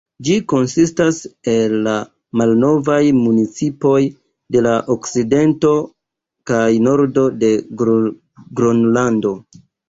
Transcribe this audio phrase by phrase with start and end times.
[0.27, 1.17] Ĝi konsistas
[1.51, 1.91] el la
[2.41, 3.99] malnovaj municipoj
[4.55, 5.75] de la okcidento
[6.53, 9.37] kaj nordo de Gronlando.